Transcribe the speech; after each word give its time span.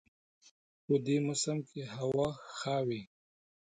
په 0.85 0.93
دې 1.05 1.17
موسم 1.27 1.57
کې 1.69 1.81
هوا 1.95 2.29
ښه 2.57 2.77
وي 2.87 3.01